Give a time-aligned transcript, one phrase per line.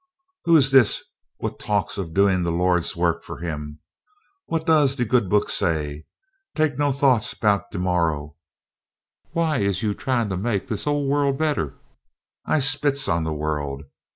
[0.45, 1.03] "Who is dis
[1.37, 3.77] what talks of doing the Lord's work for Him?
[4.47, 6.05] What does de good Book say?
[6.55, 8.35] Take no thought 'bout de morrow.
[9.33, 11.75] Why is you trying to make dis ole world better?
[12.47, 13.83] I spits on the world!